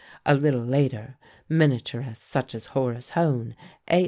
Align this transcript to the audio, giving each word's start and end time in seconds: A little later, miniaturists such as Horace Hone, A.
A 0.25 0.33
little 0.33 0.61
later, 0.63 1.17
miniaturists 1.47 2.15
such 2.21 2.55
as 2.55 2.65
Horace 2.73 3.09
Hone, 3.11 3.55
A. 3.87 3.99